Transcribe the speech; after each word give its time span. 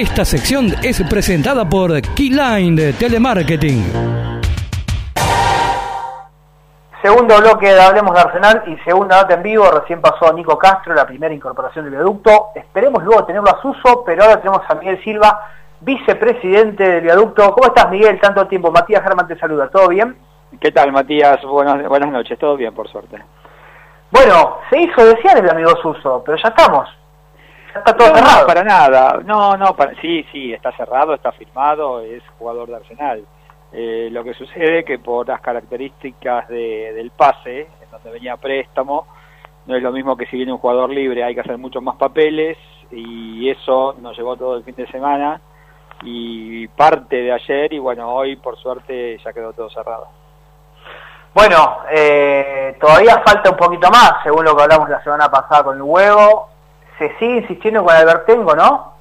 Esta 0.00 0.24
sección 0.24 0.68
es 0.82 1.02
presentada 1.10 1.68
por 1.68 1.92
Keyline 2.00 2.74
de 2.74 2.94
Telemarketing. 2.94 3.84
Segundo 7.02 7.36
bloque 7.38 7.68
de 7.68 7.78
Hablemos 7.78 8.14
de 8.14 8.20
Arsenal 8.22 8.62
y 8.66 8.78
segunda 8.78 9.20
nota 9.20 9.34
en 9.34 9.42
vivo. 9.42 9.70
Recién 9.70 10.00
pasó 10.00 10.32
Nico 10.32 10.56
Castro, 10.56 10.94
la 10.94 11.06
primera 11.06 11.34
incorporación 11.34 11.84
del 11.84 11.96
viaducto. 11.96 12.46
Esperemos 12.54 13.04
luego 13.04 13.26
tenerlo 13.26 13.50
a 13.50 13.60
Suso, 13.60 14.02
pero 14.06 14.22
ahora 14.22 14.40
tenemos 14.40 14.62
a 14.66 14.74
Miguel 14.76 15.04
Silva, 15.04 15.38
vicepresidente 15.80 16.82
del 16.82 17.02
viaducto. 17.02 17.52
¿Cómo 17.52 17.66
estás, 17.66 17.90
Miguel? 17.90 18.18
Tanto 18.18 18.46
tiempo. 18.46 18.72
Matías 18.72 19.02
Germán 19.02 19.28
te 19.28 19.38
saluda. 19.38 19.68
¿Todo 19.68 19.88
bien? 19.88 20.16
¿Qué 20.58 20.72
tal, 20.72 20.92
Matías? 20.92 21.44
Buenas, 21.44 21.86
buenas 21.86 22.10
noches. 22.10 22.38
Todo 22.38 22.56
bien, 22.56 22.72
por 22.72 22.88
suerte. 22.88 23.22
Bueno, 24.10 24.60
se 24.70 24.80
hizo 24.80 25.04
desear 25.04 25.36
el 25.36 25.50
amigo 25.50 25.76
Suso, 25.82 26.22
pero 26.24 26.38
ya 26.38 26.48
estamos. 26.48 26.88
Está 27.74 27.96
todo 27.96 28.14
cerrado. 28.14 28.40
No, 28.40 28.46
para 28.46 28.64
nada. 28.64 29.20
No, 29.24 29.56
no, 29.56 29.74
para... 29.76 29.94
sí, 30.00 30.24
sí, 30.32 30.52
está 30.52 30.72
cerrado, 30.72 31.14
está 31.14 31.32
firmado, 31.32 32.00
es 32.00 32.22
jugador 32.38 32.68
de 32.68 32.76
Arsenal. 32.76 33.24
Eh, 33.72 34.08
lo 34.10 34.24
que 34.24 34.34
sucede 34.34 34.84
que 34.84 34.98
por 34.98 35.28
las 35.28 35.40
características 35.40 36.48
de, 36.48 36.92
del 36.92 37.10
pase, 37.12 37.68
en 37.82 37.90
donde 37.90 38.10
venía 38.10 38.36
préstamo, 38.36 39.06
no 39.66 39.76
es 39.76 39.82
lo 39.82 39.92
mismo 39.92 40.16
que 40.16 40.26
si 40.26 40.36
viene 40.36 40.52
un 40.52 40.58
jugador 40.58 40.90
libre, 40.90 41.22
hay 41.22 41.34
que 41.34 41.42
hacer 41.42 41.58
muchos 41.58 41.82
más 41.82 41.96
papeles 41.96 42.58
y 42.90 43.48
eso 43.48 43.94
nos 44.00 44.16
llevó 44.16 44.36
todo 44.36 44.56
el 44.56 44.64
fin 44.64 44.74
de 44.74 44.88
semana 44.88 45.40
y 46.02 46.66
parte 46.68 47.16
de 47.16 47.32
ayer 47.32 47.72
y 47.72 47.78
bueno, 47.78 48.12
hoy 48.12 48.36
por 48.36 48.56
suerte 48.58 49.18
ya 49.24 49.32
quedó 49.32 49.52
todo 49.52 49.70
cerrado. 49.70 50.08
Bueno, 51.32 51.78
eh, 51.92 52.76
todavía 52.80 53.22
falta 53.24 53.50
un 53.50 53.56
poquito 53.56 53.88
más, 53.88 54.14
según 54.24 54.44
lo 54.44 54.56
que 54.56 54.62
hablamos 54.64 54.88
la 54.88 55.02
semana 55.04 55.30
pasada 55.30 55.62
con 55.62 55.76
el 55.76 55.82
huevo. 55.82 56.48
Se 57.00 57.08
sigue 57.18 57.38
insistiendo 57.38 57.82
con 57.82 57.96
Albertengo, 57.96 58.54
¿no? 58.54 58.92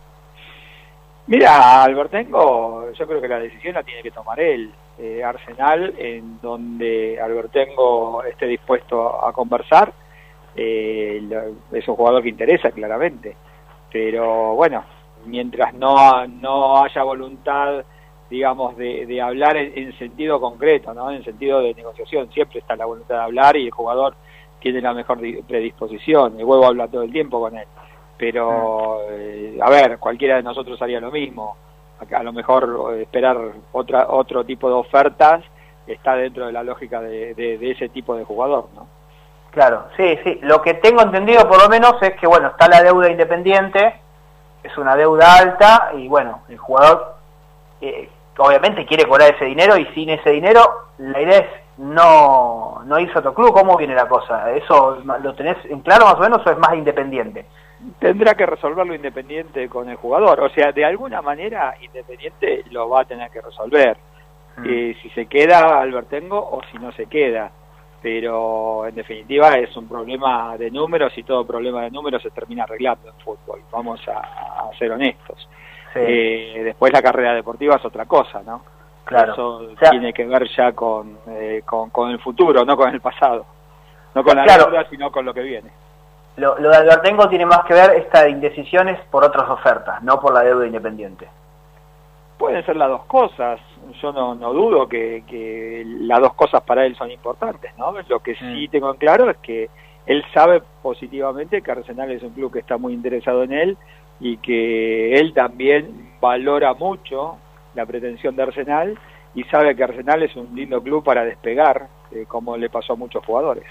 Mira, 1.28 1.84
Albertengo, 1.84 2.90
yo 2.94 3.06
creo 3.06 3.20
que 3.20 3.28
la 3.28 3.40
decisión 3.40 3.74
la 3.74 3.84
tiene 3.84 4.02
que 4.02 4.12
tomar 4.12 4.40
él. 4.40 4.72
Eh, 4.98 5.22
Arsenal, 5.22 5.94
en 5.98 6.40
donde 6.40 7.20
Albertengo 7.22 8.24
esté 8.24 8.48
dispuesto 8.48 9.26
a 9.26 9.34
conversar, 9.34 9.92
eh, 10.56 11.22
es 11.74 11.88
un 11.90 11.96
jugador 11.98 12.24
que 12.24 12.30
interesa 12.30 12.72
claramente. 12.72 13.36
Pero 13.92 14.56
bueno, 14.56 14.86
mientras 15.26 15.74
no, 15.74 16.26
no 16.26 16.82
haya 16.82 17.04
voluntad, 17.04 17.84
digamos, 18.30 18.78
de, 18.78 19.08
de 19.08 19.22
hablar 19.22 19.58
en, 19.58 19.78
en, 19.78 19.98
sentido 20.00 20.40
concreto, 20.40 20.94
¿no? 20.94 21.12
en 21.12 21.26
sentido 21.26 21.60
de 21.60 21.74
negociación, 21.74 22.32
siempre 22.32 22.60
está 22.60 22.78
la 22.78 22.86
voluntad 22.86 23.16
de 23.16 23.24
hablar 23.24 23.58
y 23.58 23.66
el 23.66 23.72
jugador 23.72 24.16
tiene 24.60 24.82
la 24.82 24.94
mejor 24.94 25.20
predisposición. 25.48 26.40
El 26.40 26.46
huevo 26.46 26.66
habla 26.66 26.88
todo 26.88 27.04
el 27.04 27.12
tiempo 27.12 27.40
con 27.40 27.58
él 27.58 27.68
pero 28.20 29.00
eh, 29.10 29.58
a 29.62 29.70
ver, 29.70 29.98
cualquiera 29.98 30.36
de 30.36 30.44
nosotros 30.44 30.80
haría 30.82 31.00
lo 31.00 31.10
mismo. 31.10 31.56
A, 32.02 32.18
a, 32.18 32.24
lo 32.24 32.34
mejor 32.34 32.98
esperar 33.00 33.38
otra 33.72 34.08
otro 34.10 34.44
tipo 34.44 34.68
de 34.68 34.76
ofertas 34.76 35.42
está 35.88 36.16
dentro 36.16 36.46
de 36.46 36.52
la 36.52 36.62
lógica 36.62 37.00
de, 37.02 37.34
de, 37.34 37.58
de, 37.58 37.72
ese 37.72 37.88
tipo 37.90 38.16
de 38.16 38.26
jugador, 38.26 38.68
¿no? 38.76 38.88
Claro, 39.52 39.86
sí, 39.98 40.20
sí. 40.24 40.38
Lo 40.44 40.62
que 40.62 40.76
tengo 40.76 41.02
entendido 41.02 41.48
por 41.48 41.64
lo 41.64 41.70
menos 41.70 41.96
es 42.02 42.14
que, 42.20 42.28
bueno, 42.28 42.50
está 42.50 42.68
la 42.68 42.84
deuda 42.84 43.10
independiente, 43.10 43.96
es 44.62 44.78
una 44.78 44.96
deuda 44.96 45.38
alta 45.38 45.92
y, 45.96 46.08
bueno, 46.08 46.42
el 46.50 46.58
jugador 46.58 47.16
eh, 47.82 48.10
obviamente 48.38 48.86
quiere 48.86 49.06
cobrar 49.06 49.34
ese 49.34 49.46
dinero 49.46 49.78
y 49.78 49.86
sin 49.96 50.10
ese 50.10 50.30
dinero 50.30 50.62
la 50.98 51.22
idea 51.22 51.40
es 51.40 51.48
no, 51.80 52.82
no 52.86 53.00
irse 53.00 53.14
a 53.16 53.20
otro 53.20 53.34
club. 53.34 53.54
¿Cómo 53.54 53.78
viene 53.78 53.96
la 53.96 54.08
cosa? 54.08 54.52
¿Eso 54.52 54.98
lo 55.22 55.34
tenés 55.34 55.58
en 55.66 55.80
claro 55.80 56.06
más 56.06 56.16
o 56.16 56.20
menos 56.20 56.46
o 56.46 56.52
es 56.52 56.58
más 56.58 56.76
independiente? 56.76 57.46
tendrá 58.00 58.34
que 58.34 58.46
resolverlo 58.46 58.94
Independiente 58.94 59.70
con 59.70 59.90
el 59.90 59.96
jugador. 59.96 60.42
O 60.42 60.50
sea, 60.50 60.72
de 60.72 60.86
alguna 60.86 61.22
manera 61.22 61.76
Independiente 61.82 62.64
lo 62.72 62.90
va 62.90 63.02
a 63.02 63.06
tener 63.06 63.30
que 63.32 63.42
resolver. 63.42 63.98
Mm. 64.58 64.66
Eh, 64.66 64.98
si 65.02 65.10
se 65.12 65.28
queda 65.28 65.80
Albertengo 65.80 66.38
o 66.38 66.62
si 66.72 66.78
no 66.78 66.92
se 66.92 67.06
queda. 67.06 67.52
Pero 68.02 68.88
en 68.88 68.96
definitiva 68.96 69.58
es 69.58 69.76
un 69.76 69.88
problema 69.88 70.58
de 70.58 70.72
números 70.72 71.12
y 71.18 71.24
todo 71.24 71.46
problema 71.46 71.82
de 71.84 71.92
números 71.92 72.22
se 72.22 72.32
termina 72.32 72.64
arreglando 72.64 73.10
en 73.10 73.16
fútbol. 73.24 73.62
Vamos 73.72 74.02
a, 74.08 74.20
a 74.20 74.78
ser 74.78 74.92
honestos. 74.92 75.50
Sí. 75.94 76.00
Eh, 76.02 76.62
después 76.64 76.94
la 76.94 77.02
carrera 77.02 77.34
deportiva 77.34 77.76
es 77.76 77.84
otra 77.84 78.06
cosa, 78.06 78.42
¿no? 78.46 78.64
Claro. 79.10 79.34
Eso 79.34 79.56
o 79.56 79.76
sea, 79.80 79.90
tiene 79.90 80.14
que 80.14 80.24
ver 80.24 80.48
ya 80.56 80.72
con, 80.74 81.18
eh, 81.30 81.64
con, 81.66 81.90
con, 81.90 82.12
el 82.12 82.20
futuro, 82.20 82.64
no 82.64 82.78
con 82.78 82.94
el 82.94 83.02
pasado. 83.02 83.44
No 84.14 84.24
con 84.24 84.38
la 84.38 84.44
claro. 84.44 84.66
deuda, 84.66 84.86
sino 84.88 85.12
con 85.12 85.26
lo 85.26 85.34
que 85.34 85.42
viene. 85.42 85.72
Lo, 86.38 86.60
lo, 86.60 86.70
de 86.70 86.78
Albertengo 86.78 87.28
tiene 87.28 87.48
más 87.48 87.66
que 87.66 87.74
ver 87.74 87.96
esta 87.96 88.30
indecisiones 88.30 89.00
por 89.10 89.24
otras 89.26 89.50
ofertas, 89.50 90.04
no 90.04 90.20
por 90.20 90.32
la 90.32 90.44
deuda 90.44 90.68
independiente. 90.68 91.28
Pueden 92.38 92.64
ser 92.68 92.76
las 92.76 92.88
dos 92.88 93.06
cosas. 93.06 93.60
Yo 94.00 94.14
no, 94.14 94.36
no 94.36 94.54
dudo 94.54 94.88
que, 94.88 95.24
que, 95.28 95.84
las 96.02 96.20
dos 96.20 96.36
cosas 96.36 96.62
para 96.62 96.86
él 96.86 96.96
son 96.96 97.10
importantes, 97.10 97.76
¿no? 97.80 97.92
Lo 98.08 98.20
que 98.20 98.36
sí 98.36 98.68
mm. 98.68 98.72
tengo 98.72 98.92
en 98.92 98.98
claro 98.98 99.28
es 99.32 99.38
que 99.38 99.72
él 100.06 100.24
sabe 100.36 100.62
positivamente 100.84 101.64
que 101.64 101.72
Arsenal 101.72 102.12
es 102.12 102.22
un 102.22 102.30
club 102.30 102.54
que 102.54 102.60
está 102.60 102.78
muy 102.78 102.94
interesado 102.94 103.42
en 103.42 103.54
él 103.54 103.78
y 104.20 104.38
que 104.38 105.16
él 105.16 105.34
también 105.34 106.12
valora 106.22 106.76
mucho 106.76 107.38
la 107.76 107.86
pretensión 107.86 108.36
de 108.36 108.44
Arsenal 108.44 109.00
y 109.36 109.44
sabe 109.46 109.76
que 109.76 109.84
Arsenal 109.84 110.24
es 110.24 110.36
un 110.36 110.56
lindo 110.56 110.82
club 110.82 111.04
para 111.04 111.24
despegar, 111.24 111.88
eh, 112.12 112.26
como 112.28 112.58
le 112.58 112.70
pasó 112.70 112.94
a 112.94 112.98
muchos 112.98 113.24
jugadores. 113.26 113.66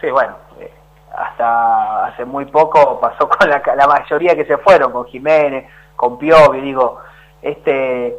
Sí, 0.00 0.10
bueno, 0.10 0.34
eh, 0.60 0.72
hasta 1.16 2.06
hace 2.06 2.24
muy 2.24 2.46
poco 2.46 2.98
pasó 3.00 3.28
con 3.28 3.48
la, 3.48 3.62
la, 3.76 3.86
mayoría 3.86 4.34
que 4.34 4.44
se 4.44 4.58
fueron, 4.58 4.92
con 4.92 5.04
Jiménez, 5.06 5.66
con 5.96 6.18
Piovi, 6.18 6.60
digo, 6.60 6.98
este 7.42 8.16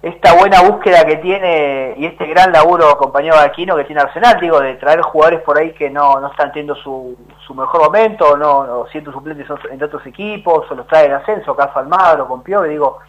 esta 0.00 0.34
buena 0.34 0.62
búsqueda 0.62 1.04
que 1.04 1.16
tiene 1.16 1.94
y 1.96 2.06
este 2.06 2.26
gran 2.26 2.52
laburo 2.52 2.96
compañero 2.96 3.36
de 3.36 3.46
Aquino 3.46 3.74
que 3.74 3.84
tiene 3.84 4.00
Arsenal, 4.00 4.38
digo, 4.40 4.60
de 4.60 4.74
traer 4.76 5.00
jugadores 5.02 5.40
por 5.40 5.58
ahí 5.58 5.72
que 5.72 5.90
no, 5.90 6.20
no 6.20 6.28
están 6.28 6.52
teniendo 6.52 6.76
su, 6.76 7.16
su 7.44 7.52
mejor 7.52 7.82
momento, 7.82 8.36
no, 8.36 8.58
o 8.58 8.86
siendo 8.92 9.10
suplentes 9.10 9.48
entre 9.70 9.86
otros 9.86 10.06
equipos, 10.06 10.70
o 10.70 10.74
los 10.76 10.86
trae 10.86 11.06
en 11.06 11.14
ascenso, 11.14 11.56
caso 11.56 11.80
Almagro, 11.80 12.28
con 12.28 12.42
Piovi, 12.42 12.68
digo, 12.68 13.00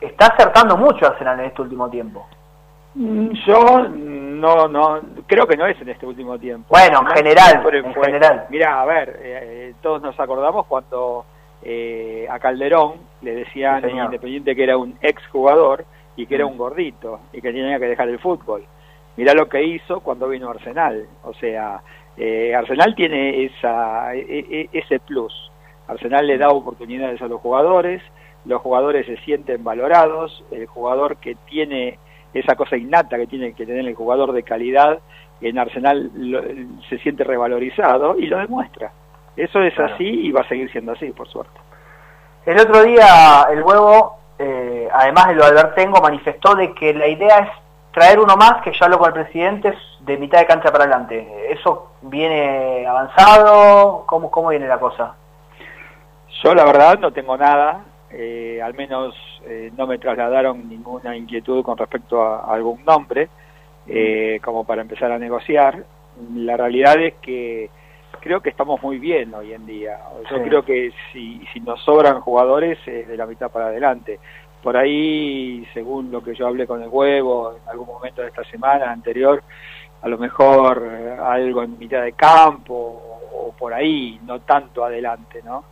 está 0.00 0.26
acertando 0.26 0.76
mucho 0.76 1.06
Arsenal 1.06 1.40
en 1.40 1.46
este 1.46 1.62
último 1.62 1.88
tiempo. 1.88 2.26
Yo 2.94 3.88
no, 3.88 4.66
no, 4.66 5.00
creo 5.26 5.46
que 5.46 5.56
no 5.56 5.66
es 5.66 5.80
en 5.80 5.90
este 5.90 6.06
último 6.06 6.38
tiempo. 6.38 6.66
Bueno, 6.70 7.00
en 7.00 7.16
general, 7.16 7.62
fue, 7.62 7.78
en 7.78 7.94
general. 7.94 8.46
Mira, 8.50 8.80
a 8.80 8.84
ver, 8.86 9.20
eh, 9.22 9.74
todos 9.80 10.02
nos 10.02 10.18
acordamos 10.18 10.66
cuando 10.66 11.24
eh, 11.62 12.26
a 12.30 12.38
Calderón 12.38 12.94
le 13.22 13.34
decían 13.34 13.82
sí, 13.82 13.90
Independiente 13.90 14.56
que 14.56 14.64
era 14.64 14.76
un 14.76 14.96
ex 15.00 15.24
jugador 15.28 15.84
y 16.16 16.26
que 16.26 16.34
mm. 16.34 16.38
era 16.38 16.46
un 16.46 16.56
gordito 16.56 17.20
y 17.32 17.40
que 17.40 17.52
tenía 17.52 17.78
que 17.78 17.86
dejar 17.86 18.08
el 18.08 18.18
fútbol. 18.18 18.64
Mirá 19.16 19.34
lo 19.34 19.48
que 19.48 19.62
hizo 19.62 20.00
cuando 20.00 20.28
vino 20.28 20.48
Arsenal. 20.48 21.06
O 21.24 21.34
sea, 21.34 21.82
eh, 22.16 22.54
Arsenal 22.54 22.94
tiene 22.94 23.44
esa, 23.44 24.14
e, 24.14 24.44
e, 24.50 24.68
ese 24.72 24.98
plus. 25.00 25.32
Arsenal 25.86 26.26
le 26.26 26.38
da 26.38 26.48
oportunidades 26.48 27.20
a 27.22 27.28
los 27.28 27.40
jugadores, 27.40 28.02
los 28.48 28.62
jugadores 28.62 29.06
se 29.06 29.18
sienten 29.18 29.62
valorados, 29.62 30.42
el 30.50 30.66
jugador 30.66 31.18
que 31.18 31.36
tiene 31.48 31.98
esa 32.32 32.56
cosa 32.56 32.76
innata 32.76 33.16
que 33.16 33.26
tiene 33.26 33.52
que 33.52 33.66
tener 33.66 33.86
el 33.86 33.94
jugador 33.94 34.32
de 34.32 34.42
calidad 34.42 34.98
en 35.40 35.58
Arsenal 35.58 36.10
lo, 36.14 36.42
se 36.88 36.98
siente 36.98 37.24
revalorizado 37.24 38.18
y 38.18 38.26
lo 38.26 38.38
demuestra. 38.38 38.90
Eso 39.36 39.60
es 39.60 39.74
claro. 39.74 39.94
así 39.94 40.04
y 40.04 40.32
va 40.32 40.40
a 40.40 40.48
seguir 40.48 40.70
siendo 40.72 40.92
así, 40.92 41.10
por 41.10 41.28
suerte. 41.28 41.58
El 42.46 42.58
otro 42.58 42.82
día 42.82 43.46
el 43.50 43.62
huevo, 43.62 44.18
eh, 44.38 44.88
además 44.92 45.28
de 45.28 45.34
lo 45.34 45.44
de 45.44 45.50
Albertengo, 45.50 46.00
manifestó 46.00 46.54
de 46.54 46.72
que 46.74 46.94
la 46.94 47.06
idea 47.06 47.38
es 47.38 47.50
traer 47.92 48.18
uno 48.18 48.36
más, 48.36 48.62
que 48.62 48.72
ya 48.72 48.86
habló 48.86 48.98
con 48.98 49.08
el 49.08 49.24
presidente, 49.24 49.74
de 50.00 50.16
mitad 50.16 50.38
de 50.38 50.46
cancha 50.46 50.72
para 50.72 50.84
adelante. 50.84 51.50
¿Eso 51.50 51.92
viene 52.02 52.86
avanzado? 52.86 54.04
¿Cómo, 54.06 54.30
cómo 54.30 54.48
viene 54.48 54.66
la 54.66 54.78
cosa? 54.78 55.14
Yo 56.42 56.54
la 56.54 56.64
verdad 56.64 56.98
no 56.98 57.12
tengo 57.12 57.36
nada, 57.36 57.80
eh, 58.10 58.60
al 58.62 58.74
menos 58.74 59.14
eh, 59.46 59.70
no 59.76 59.86
me 59.86 59.98
trasladaron 59.98 60.68
ninguna 60.68 61.16
inquietud 61.16 61.62
con 61.62 61.76
respecto 61.76 62.22
a, 62.22 62.40
a 62.40 62.54
algún 62.54 62.84
nombre, 62.84 63.28
eh, 63.86 64.40
como 64.42 64.64
para 64.64 64.82
empezar 64.82 65.10
a 65.12 65.18
negociar. 65.18 65.84
La 66.34 66.56
realidad 66.56 67.00
es 67.00 67.14
que 67.22 67.70
creo 68.20 68.40
que 68.40 68.50
estamos 68.50 68.82
muy 68.82 68.98
bien 68.98 69.34
hoy 69.34 69.52
en 69.52 69.66
día. 69.66 69.98
Yo 70.30 70.38
sí. 70.38 70.42
creo 70.44 70.64
que 70.64 70.92
si, 71.12 71.40
si 71.52 71.60
nos 71.60 71.80
sobran 71.82 72.20
jugadores 72.20 72.78
es 72.86 73.08
de 73.08 73.16
la 73.16 73.26
mitad 73.26 73.50
para 73.50 73.66
adelante. 73.66 74.18
Por 74.62 74.76
ahí, 74.76 75.66
según 75.72 76.10
lo 76.10 76.22
que 76.22 76.34
yo 76.34 76.46
hablé 76.46 76.66
con 76.66 76.82
el 76.82 76.88
huevo 76.88 77.52
en 77.52 77.68
algún 77.68 77.86
momento 77.86 78.22
de 78.22 78.28
esta 78.28 78.42
semana 78.44 78.90
anterior, 78.90 79.42
a 80.02 80.08
lo 80.08 80.18
mejor 80.18 80.84
eh, 80.84 81.16
algo 81.22 81.62
en 81.62 81.78
mitad 81.78 82.02
de 82.02 82.12
campo 82.12 82.74
o, 82.74 83.48
o 83.48 83.52
por 83.52 83.72
ahí, 83.72 84.18
no 84.24 84.40
tanto 84.40 84.84
adelante, 84.84 85.40
¿no? 85.44 85.64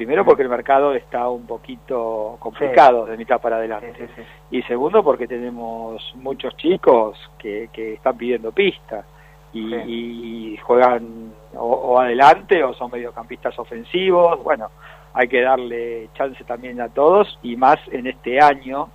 Primero 0.00 0.24
porque 0.24 0.42
el 0.42 0.48
mercado 0.48 0.94
está 0.94 1.28
un 1.28 1.46
poquito 1.46 2.38
complicado 2.40 3.04
sí. 3.04 3.10
de 3.10 3.16
mitad 3.18 3.38
para 3.38 3.56
adelante. 3.56 3.92
Sí, 3.98 4.06
sí, 4.16 4.22
y 4.50 4.62
segundo 4.62 5.04
porque 5.04 5.28
tenemos 5.28 6.14
muchos 6.14 6.56
chicos 6.56 7.18
que, 7.38 7.68
que 7.70 7.92
están 7.92 8.16
pidiendo 8.16 8.50
pista 8.50 9.04
y, 9.52 9.74
y 9.74 10.56
juegan 10.56 11.34
o, 11.54 11.66
o, 11.66 12.00
adelante 12.00 12.64
o 12.64 12.72
son 12.72 12.90
mediocampistas 12.90 13.58
ofensivos. 13.58 14.42
Bueno, 14.42 14.70
hay 15.12 15.28
que 15.28 15.42
darle 15.42 16.08
chance 16.14 16.42
también 16.44 16.80
a 16.80 16.88
todos 16.88 17.38
y 17.42 17.56
más 17.56 17.76
en 17.92 18.06
este 18.06 18.40
año 18.40 18.88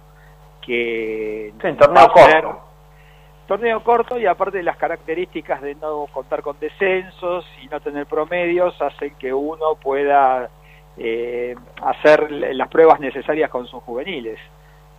que 0.59 1.53
sí, 1.61 1.73
torneo 1.73 2.07
corto. 2.07 2.61
torneo 3.45 3.83
corto 3.83 4.19
y 4.19 4.25
aparte 4.25 4.57
de 4.57 4.63
las 4.63 4.77
características 4.77 5.61
de 5.61 5.75
no 5.75 6.07
contar 6.11 6.41
con 6.41 6.59
descensos 6.59 7.45
y 7.61 7.67
no 7.67 7.79
tener 7.79 8.07
promedios 8.07 8.81
hacen 8.81 9.13
que 9.19 9.31
uno 9.31 9.75
pueda 9.79 10.49
eh, 10.97 11.55
hacer 11.81 12.31
las 12.31 12.69
pruebas 12.69 12.99
necesarias 12.99 13.49
con 13.49 13.67
sus 13.67 13.83
juveniles. 13.83 14.39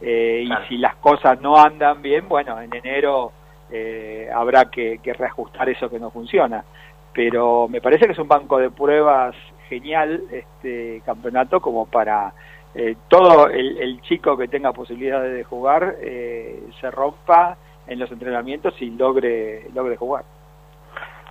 Eh, 0.00 0.44
y 0.46 0.68
si 0.68 0.76
las 0.76 0.96
cosas 0.96 1.40
no 1.40 1.56
andan 1.56 2.02
bien 2.02 2.28
bueno 2.28 2.60
en 2.60 2.74
enero 2.74 3.32
eh, 3.72 4.28
habrá 4.34 4.66
que, 4.66 4.98
que 5.02 5.14
reajustar 5.14 5.68
eso 5.68 5.88
que 5.88 5.98
no 5.98 6.10
funciona. 6.10 6.64
Pero 7.12 7.66
me 7.68 7.80
parece 7.80 8.06
que 8.06 8.12
es 8.12 8.18
un 8.18 8.28
banco 8.28 8.58
de 8.58 8.70
pruebas 8.70 9.34
genial 9.68 10.22
este 10.30 11.02
campeonato 11.04 11.60
como 11.60 11.86
para 11.86 12.32
eh, 12.78 12.94
todo 13.08 13.48
el, 13.48 14.00
chico 14.02 14.36
que 14.36 14.48
tenga 14.48 14.72
posibilidades 14.72 15.32
de 15.32 15.44
jugar 15.44 15.96
eh, 16.00 16.62
se 16.78 16.90
rompa 16.90 17.56
en 17.86 17.98
los 17.98 18.10
entrenamientos 18.10 18.74
y 18.80 18.90
logre, 18.90 19.70
logre 19.72 19.96
jugar. 19.96 20.24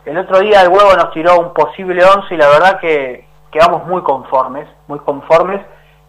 El 0.06 0.18
otro 0.18 0.40
día 0.40 0.62
el 0.62 0.70
huevo 0.70 0.96
nos 0.96 1.12
tiró 1.12 1.40
un 1.40 1.54
posible 1.54 2.04
11 2.04 2.34
y 2.34 2.38
la 2.38 2.50
verdad 2.50 2.80
que 2.80 3.25
quedamos 3.52 3.86
muy 3.88 4.02
conformes, 4.04 4.68
muy 4.88 5.00
conformes 5.00 5.62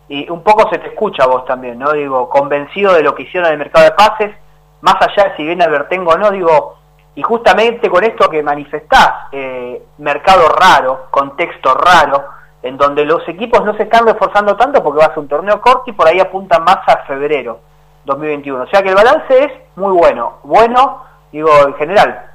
y 0.09 0.29
un 0.31 0.43
poco 0.43 0.69
se 0.71 0.79
te 0.79 0.89
escucha 0.89 1.27
vos 1.27 1.45
también, 1.47 1.79
¿no? 1.79 1.93
Digo, 1.93 2.29
convencido 2.29 2.93
de 2.95 3.03
lo 3.03 3.15
que 3.15 3.25
hicieron 3.25 3.49
en 3.49 3.55
el 3.55 3.59
mercado 3.59 3.85
de 3.87 3.93
pases, 3.93 4.35
más 4.81 4.97
allá 5.01 5.31
de 5.31 5.37
si 5.37 5.45
viene 5.45 5.65
Albertengo 5.65 6.13
o 6.13 6.19
no, 6.19 6.31
digo, 6.31 6.77
y 7.15 7.23
justamente 7.23 7.89
con 7.91 8.05
esto 8.05 8.29
que 8.29 8.43
manifestás, 8.43 9.29
eh, 9.33 9.83
mercado 9.99 10.49
raro, 10.49 11.07
contexto 11.11 11.75
raro, 11.75 12.25
en 12.63 12.77
donde 12.77 13.05
los 13.05 13.27
equipos 13.29 13.65
no 13.65 13.75
se 13.77 13.85
están 13.85 14.07
reforzando 14.07 14.57
tanto 14.57 14.83
porque 14.83 14.99
va 14.99 15.07
a 15.07 15.09
ser 15.11 15.21
un 15.21 15.29
torneo 15.29 15.61
corto 15.61 15.85
y 15.87 15.93
por 15.93 16.07
ahí 16.07 16.21
apuntan 16.21 16.63
más 16.65 16.79
a 16.87 17.05
febrero 17.07 17.61
2021. 18.05 18.65
O 18.65 18.67
sea 18.67 18.83
que 18.83 18.91
el 18.91 18.95
balance 18.95 19.45
es 19.45 19.53
muy 19.77 19.97
bueno, 19.97 20.39
bueno, 20.43 21.05
digo, 21.33 21.51
en 21.67 21.75
general. 21.75 22.31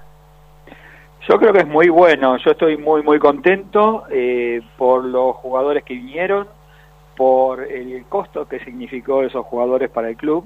Yo 1.28 1.38
creo 1.38 1.54
que 1.54 1.60
es 1.60 1.68
muy 1.68 1.90
bueno, 1.90 2.38
yo 2.38 2.52
estoy 2.52 2.78
muy, 2.78 3.04
muy 3.04 3.20
contento 3.20 4.06
eh, 4.10 4.62
por 4.78 5.06
los 5.06 5.36
jugadores 5.36 5.84
que 5.84 5.94
vinieron, 5.94 6.48
por 7.16 7.64
el 7.64 8.06
costo 8.06 8.48
que 8.48 8.60
significó 8.60 9.22
esos 9.22 9.46
jugadores 9.46 9.90
para 9.90 10.10
el 10.10 10.18
club 10.18 10.46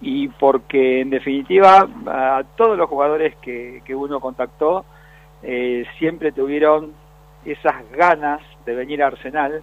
y 0.00 0.26
porque 0.28 1.00
en 1.00 1.10
definitiva 1.10 1.86
a 2.06 2.42
todos 2.56 2.76
los 2.76 2.88
jugadores 2.88 3.36
que, 3.36 3.82
que 3.84 3.94
uno 3.94 4.18
contactó 4.18 4.84
eh, 5.42 5.84
siempre 5.98 6.32
tuvieron 6.32 6.92
esas 7.44 7.88
ganas 7.92 8.40
de 8.64 8.74
venir 8.74 9.02
a 9.02 9.08
Arsenal, 9.08 9.62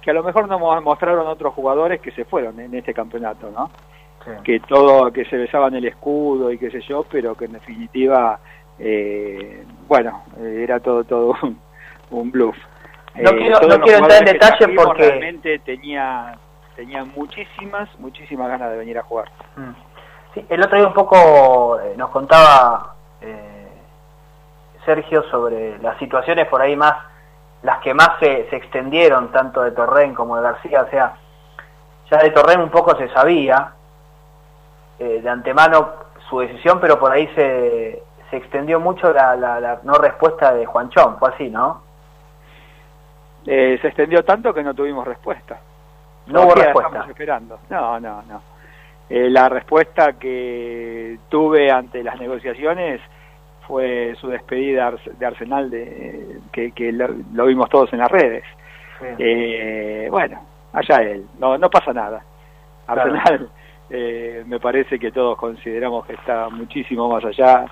que 0.00 0.10
a 0.10 0.14
lo 0.14 0.22
mejor 0.22 0.48
no 0.48 0.58
mostraron 0.80 1.26
otros 1.26 1.54
jugadores 1.54 2.00
que 2.00 2.10
se 2.10 2.24
fueron 2.24 2.58
en 2.60 2.74
este 2.74 2.92
campeonato, 2.92 3.50
¿no? 3.50 3.70
Que 4.42 4.58
todo, 4.58 5.12
que 5.12 5.24
se 5.26 5.36
besaban 5.36 5.74
el 5.76 5.84
escudo 5.84 6.50
y 6.50 6.58
qué 6.58 6.68
sé 6.68 6.80
yo, 6.80 7.04
pero 7.08 7.36
que 7.36 7.44
en 7.44 7.52
definitiva, 7.52 8.40
eh, 8.78 9.64
bueno, 9.88 10.24
eh, 10.38 10.60
era 10.62 10.80
todo 10.80 11.04
todo 11.04 11.36
un, 12.10 12.30
bluff. 12.30 12.56
No 13.14 13.30
eh, 13.30 13.36
quiero, 13.36 13.60
no 13.60 13.80
quiero 13.80 13.98
entrar 13.98 14.18
en 14.20 14.24
detalle 14.26 14.68
porque 14.74 15.08
realmente 15.08 15.58
tenía 15.60 16.38
tenía 16.74 17.04
muchísimas, 17.04 17.88
muchísimas 17.98 18.48
ganas 18.48 18.70
de 18.70 18.76
venir 18.76 18.98
a 18.98 19.02
jugar. 19.02 19.30
Mm. 19.56 19.70
Sí, 20.34 20.46
el 20.48 20.62
otro 20.62 20.76
día 20.78 20.86
un 20.86 20.94
poco 20.94 21.80
nos 21.96 22.10
contaba 22.10 22.94
Sergio 24.84 25.22
sobre 25.30 25.78
las 25.78 25.98
situaciones 25.98 26.46
por 26.46 26.60
ahí 26.60 26.76
más 26.76 26.94
las 27.62 27.78
que 27.80 27.94
más 27.94 28.10
se, 28.20 28.48
se 28.48 28.56
extendieron, 28.56 29.32
tanto 29.32 29.62
de 29.62 29.72
Torren 29.72 30.14
como 30.14 30.36
de 30.36 30.42
García, 30.42 30.82
o 30.82 30.90
sea, 30.90 31.16
ya 32.10 32.18
de 32.18 32.30
Torren 32.30 32.60
un 32.60 32.70
poco 32.70 32.96
se 32.96 33.08
sabía 33.08 33.72
eh, 34.98 35.20
de 35.20 35.28
antemano 35.28 35.94
su 36.30 36.38
decisión, 36.40 36.78
pero 36.80 36.98
por 36.98 37.12
ahí 37.12 37.28
se, 37.34 38.02
se 38.30 38.36
extendió 38.36 38.80
mucho 38.80 39.12
la, 39.12 39.36
la, 39.36 39.80
no 39.82 39.94
respuesta 39.94 40.52
de 40.52 40.66
Juanchón, 40.66 41.18
fue 41.18 41.30
así, 41.30 41.48
¿no? 41.48 41.82
Eh, 43.46 43.78
se 43.80 43.88
extendió 43.88 44.24
tanto 44.24 44.52
que 44.52 44.62
no 44.62 44.74
tuvimos 44.74 45.06
respuesta. 45.06 45.60
No 46.26 46.42
hubo 46.42 46.54
respuesta. 46.54 47.06
esperando. 47.08 47.60
No, 47.70 48.00
no, 48.00 48.22
no. 48.22 48.42
Eh, 49.08 49.30
la 49.30 49.48
respuesta 49.48 50.14
que 50.14 51.18
tuve 51.28 51.70
ante 51.70 52.02
las 52.02 52.18
negociaciones 52.18 53.00
fue 53.68 54.16
su 54.20 54.28
despedida 54.28 54.92
de 55.18 55.26
Arsenal, 55.26 55.70
de, 55.70 56.40
que, 56.52 56.92
lo, 56.92 57.46
vimos 57.46 57.68
todos 57.68 57.92
en 57.92 58.00
las 58.00 58.10
redes. 58.10 58.44
Eh, 59.18 60.08
bueno, 60.10 60.40
allá 60.72 61.02
él, 61.02 61.26
no, 61.38 61.56
no 61.56 61.70
pasa 61.70 61.92
nada. 61.92 62.24
Arsenal 62.88 63.48
eh, 63.90 64.42
me 64.46 64.58
parece 64.58 64.98
que 64.98 65.12
todos 65.12 65.36
consideramos 65.36 66.04
que 66.06 66.14
está 66.14 66.48
muchísimo 66.48 67.08
más 67.08 67.24
allá 67.24 67.66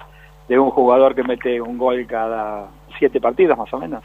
de 0.48 0.58
un 0.58 0.70
jugador 0.70 1.14
que 1.14 1.22
mete 1.22 1.60
un 1.60 1.78
gol 1.78 2.06
cada 2.06 2.66
siete 2.98 3.20
partidos 3.20 3.56
más 3.56 3.72
o 3.72 3.78
menos. 3.78 4.02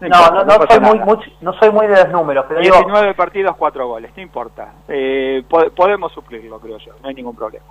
No, 0.00 0.30
no, 0.30 0.44
no, 0.44 0.66
soy 0.66 0.80
muy, 0.80 0.98
no 1.42 1.52
soy 1.54 1.70
muy 1.70 1.86
de 1.86 1.96
los 2.04 2.08
números, 2.08 2.46
pero 2.48 2.60
19 2.60 3.14
partidos, 3.14 3.54
cuatro 3.56 3.86
goles, 3.86 4.10
no 4.16 4.22
importa. 4.22 4.72
Eh, 4.88 5.44
podemos 5.76 6.10
suplirlo, 6.12 6.58
creo 6.58 6.78
yo, 6.78 6.92
no 7.02 7.08
hay 7.08 7.14
ningún 7.14 7.36
problema. 7.36 7.66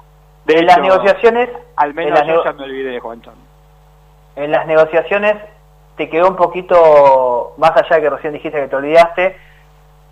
De 0.46 0.62
las 0.62 0.80
negociaciones... 0.80 1.50
Al 1.76 1.94
menos 1.94 2.26
yo 2.28 2.44
ya 2.44 2.54
me 2.54 2.64
olvidé 2.64 2.92
de 2.92 3.00
Juanchón. 3.00 3.34
En 4.36 4.52
las 4.52 4.68
negociaciones 4.68 5.38
te 5.96 6.08
quedó 6.08 6.30
un 6.30 6.36
poquito, 6.36 7.56
más 7.58 7.72
allá 7.72 7.96
de 7.96 8.02
que 8.04 8.10
recién 8.10 8.34
dijiste 8.34 8.60
que 8.60 8.68
te 8.68 8.76
olvidaste, 8.76 9.38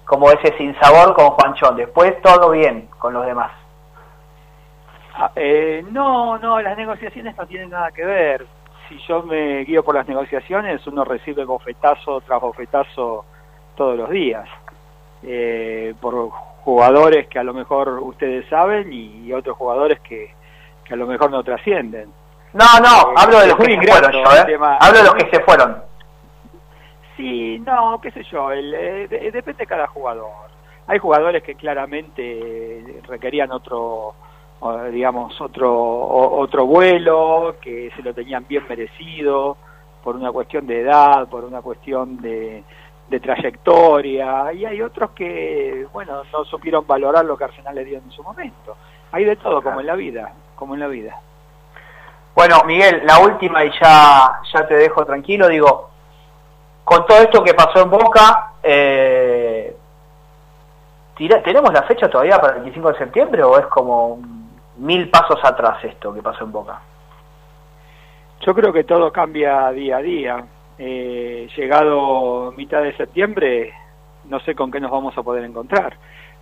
como 0.05 0.31
ese 0.31 0.57
sinsabor 0.57 1.13
con 1.13 1.29
Juanchón. 1.31 1.75
Después 1.75 2.19
todo 2.23 2.49
bien 2.49 2.89
con 2.97 3.13
los 3.13 3.25
demás. 3.25 3.51
Ah, 5.19 5.31
eh, 5.35 5.83
no, 5.91 6.37
no, 6.37 6.61
las 6.61 6.77
negociaciones 6.77 7.35
no 7.35 7.47
tienen 7.47 7.71
nada 7.71 7.91
que 7.91 8.05
ver. 8.05 8.45
Si 8.87 8.97
yo 9.07 9.23
me 9.23 9.63
guío 9.65 9.83
por 9.83 9.95
las 9.95 10.07
negociaciones, 10.07 10.85
uno 10.87 11.03
recibe 11.03 11.43
bofetazo 11.43 12.21
tras 12.21 12.39
bofetazo 12.39 13.25
todos 13.75 13.97
los 13.97 14.09
días. 14.09 14.47
Eh, 15.23 15.95
por 15.99 16.29
jugadores 16.29 17.27
que 17.27 17.39
a 17.39 17.43
lo 17.43 17.53
mejor 17.53 17.99
ustedes 17.99 18.47
saben 18.47 18.93
y 18.93 19.33
otros 19.33 19.57
jugadores 19.57 19.99
que, 20.01 20.31
que 20.85 20.93
a 20.93 20.97
lo 20.97 21.07
mejor 21.07 21.31
no 21.31 21.43
trascienden. 21.43 22.11
No, 22.53 22.65
no, 22.79 23.11
eh, 23.11 23.15
hablo 23.17 23.39
de 23.39 23.47
los 23.47 23.57
que 23.57 23.75
se 23.75 23.91
fueron 23.91 24.15
¿eh? 24.15 24.57
Hablo 24.79 24.97
de 24.97 25.03
los 25.03 25.15
que 25.15 25.29
se 25.29 25.43
fueron. 25.43 25.83
Sí, 27.15 27.59
no, 27.59 27.99
qué 28.01 28.11
sé 28.11 28.23
yo, 28.23 28.51
el, 28.51 28.73
eh, 28.73 29.07
depende 29.31 29.59
de 29.59 29.67
cada 29.67 29.87
jugador. 29.87 30.31
Hay 30.87 30.99
jugadores 30.99 31.43
que 31.43 31.55
claramente 31.55 33.01
requerían 33.07 33.51
otro, 33.51 34.15
digamos, 34.91 35.39
otro, 35.39 36.07
otro 36.39 36.65
vuelo, 36.65 37.55
que 37.61 37.91
se 37.95 38.01
lo 38.01 38.13
tenían 38.13 38.45
bien 38.47 38.63
merecido, 38.67 39.57
por 40.03 40.15
una 40.15 40.31
cuestión 40.31 40.65
de 40.65 40.81
edad, 40.81 41.27
por 41.27 41.43
una 41.43 41.61
cuestión 41.61 42.21
de, 42.21 42.63
de 43.09 43.19
trayectoria 43.19 44.51
y 44.53 44.65
hay 44.65 44.81
otros 44.81 45.11
que, 45.11 45.87
bueno, 45.93 46.23
no 46.31 46.45
supieron 46.45 46.85
valorar 46.85 47.25
lo 47.25 47.37
que 47.37 47.45
Arsenal 47.45 47.75
le 47.75 47.85
dio 47.85 47.97
en 47.99 48.11
su 48.11 48.23
momento. 48.23 48.75
Hay 49.11 49.23
de 49.23 49.35
todo, 49.37 49.61
como 49.61 49.79
en 49.79 49.87
la 49.87 49.95
vida, 49.95 50.33
como 50.55 50.73
en 50.73 50.81
la 50.81 50.87
vida. 50.87 51.19
Bueno, 52.35 52.61
Miguel, 52.65 53.01
la 53.05 53.19
última 53.19 53.63
y 53.63 53.71
ya, 53.81 54.39
ya 54.53 54.67
te 54.67 54.75
dejo 54.75 55.05
tranquilo, 55.05 55.47
digo, 55.47 55.89
con 56.83 57.05
todo 57.05 57.19
esto 57.19 57.43
que 57.43 57.53
pasó 57.53 57.81
en 57.81 57.89
Boca, 57.89 58.53
eh, 58.61 59.75
¿tenemos 61.15 61.73
la 61.73 61.83
fecha 61.83 62.09
todavía 62.09 62.39
para 62.39 62.53
el 62.53 62.59
25 62.59 62.91
de 62.91 62.97
septiembre 62.97 63.43
o 63.43 63.57
es 63.57 63.65
como 63.67 64.19
mil 64.77 65.09
pasos 65.09 65.39
atrás 65.43 65.83
esto 65.83 66.13
que 66.13 66.21
pasó 66.21 66.43
en 66.43 66.51
Boca? 66.51 66.81
Yo 68.45 68.53
creo 68.53 68.71
que 68.71 68.83
todo 68.83 69.11
cambia 69.11 69.71
día 69.71 69.97
a 69.97 70.01
día 70.01 70.45
eh, 70.79 71.47
llegado 71.55 72.51
mitad 72.51 72.83
de 72.83 72.95
septiembre, 72.95 73.73
no 74.25 74.39
sé 74.41 74.53
con 74.53 74.69
qué 74.71 74.79
nos 74.79 74.91
vamos 74.91 75.17
a 75.17 75.23
poder 75.23 75.43
encontrar. 75.43 75.97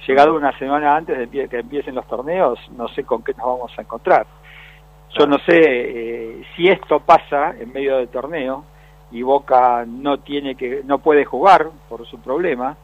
Llegado 0.06 0.36
una 0.36 0.58
semana 0.60 0.96
antes 0.96 1.18
de 1.18 1.48
que 1.48 1.60
empiecen 1.60 1.96
los 1.96 2.06
torneos, 2.08 2.60
no 2.72 2.88
sé 2.90 3.06
con 3.06 3.24
qué 3.24 3.34
nos 3.34 3.46
vamos 3.46 3.72
a 3.78 3.82
encontrar. 3.82 4.28
Yo 5.18 5.26
no 5.26 5.38
sé 5.40 5.58
eh, 5.58 6.44
si 6.56 6.68
esto 6.68 7.00
pasa 7.00 7.56
en 7.58 7.72
medio 7.72 7.98
del 7.98 8.10
torneo 8.10 8.66
y 9.12 9.22
Boca 9.22 9.86
no 9.88 10.20
tiene 10.20 10.56
que 10.56 10.82
no 10.84 11.00
puede 11.00 11.24
jugar 11.24 11.70
por 11.88 12.06
su 12.06 12.20
problema. 12.20 12.76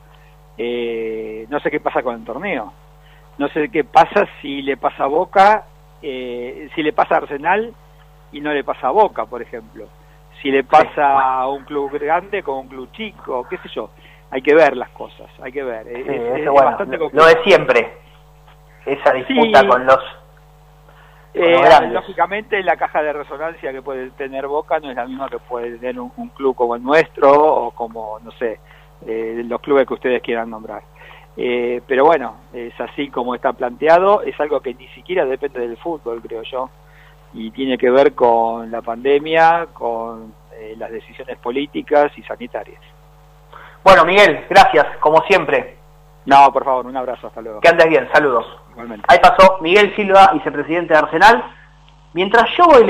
Eh, 0.57 1.45
no 1.49 1.59
sé 1.59 1.69
qué 1.69 1.81
pasa 1.81 2.01
con 2.01 2.15
el 2.15 2.23
torneo. 2.23 2.71
No 3.37 3.47
sé 3.49 3.69
qué 3.69 3.83
pasa 3.83 4.27
si 4.41 4.61
le 4.61 4.77
pasa 4.77 5.05
a 5.05 5.07
Boca, 5.07 5.65
eh, 6.01 6.69
si 6.75 6.83
le 6.83 6.93
pasa 6.93 7.15
a 7.15 7.17
Arsenal 7.19 7.73
y 8.31 8.41
no 8.41 8.53
le 8.53 8.63
pasa 8.63 8.87
a 8.87 8.91
Boca, 8.91 9.25
por 9.25 9.41
ejemplo 9.41 9.87
si 10.41 10.49
le 10.49 10.63
pasa 10.63 11.39
a 11.39 11.47
un 11.47 11.63
club 11.63 11.91
grande 11.99 12.41
con 12.41 12.59
un 12.59 12.67
club 12.67 12.91
chico, 12.91 13.45
qué 13.49 13.57
sé 13.57 13.69
yo. 13.69 13.91
Hay 14.31 14.41
que 14.41 14.55
ver 14.55 14.75
las 14.77 14.89
cosas, 14.89 15.29
hay 15.41 15.51
que 15.51 15.63
ver. 15.63 15.85
lo 15.85 17.25
de 17.25 17.43
siempre, 17.43 17.97
esa 18.85 19.13
disputa 19.13 19.67
con 19.67 19.85
los... 19.85 19.99
Eh, 21.33 21.89
lógicamente 21.91 22.61
la 22.61 22.75
caja 22.75 23.01
de 23.01 23.13
resonancia 23.13 23.71
que 23.71 23.81
puede 23.81 24.09
tener 24.11 24.47
Boca 24.47 24.79
no 24.79 24.89
es 24.89 24.97
la 24.97 25.05
misma 25.05 25.29
que 25.29 25.39
puede 25.39 25.77
tener 25.77 25.97
un, 25.99 26.09
club 26.29 26.55
como 26.55 26.75
el 26.75 26.83
nuestro 26.83 27.31
o 27.31 27.71
como, 27.71 28.19
no 28.19 28.31
sé, 28.31 28.59
eh, 29.05 29.41
los 29.45 29.61
clubes 29.61 29.87
que 29.87 29.93
ustedes 29.93 30.21
quieran 30.21 30.49
nombrar. 30.49 30.83
Eh, 31.37 31.81
pero 31.87 32.05
bueno, 32.05 32.35
es 32.53 32.79
así 32.79 33.09
como 33.09 33.35
está 33.35 33.53
planteado, 33.53 34.21
es 34.21 34.37
algo 34.39 34.59
que 34.59 34.73
ni 34.73 34.87
siquiera 34.89 35.25
depende 35.25 35.59
del 35.59 35.77
fútbol, 35.77 36.21
creo 36.21 36.43
yo, 36.43 36.69
y 37.33 37.51
tiene 37.51 37.77
que 37.77 37.89
ver 37.89 38.13
con 38.13 38.69
la 38.69 38.81
pandemia, 38.81 39.67
con 39.73 40.33
eh, 40.53 40.75
las 40.77 40.91
decisiones 40.91 41.37
políticas 41.37 42.11
y 42.17 42.23
sanitarias. 42.23 42.81
Bueno, 43.83 44.05
Miguel, 44.05 44.45
gracias, 44.49 44.85
como 44.99 45.21
siempre. 45.23 45.77
No, 46.25 46.51
por 46.53 46.63
favor, 46.63 46.85
un 46.85 46.95
abrazo, 46.95 47.27
hasta 47.27 47.41
luego. 47.41 47.61
Que 47.61 47.69
andes 47.69 47.87
bien, 47.87 48.07
saludos. 48.13 48.45
Igualmente. 48.71 49.05
Ahí 49.07 49.17
pasó 49.19 49.57
Miguel 49.61 49.95
Silva, 49.95 50.31
vicepresidente 50.33 50.93
de 50.93 50.99
Arsenal. 50.99 51.43
Mientras 52.13 52.45
yo 52.57 52.65
voy 52.65 52.83